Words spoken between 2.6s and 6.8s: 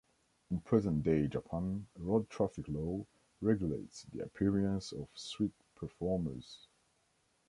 Law regulates the appearance of street performers.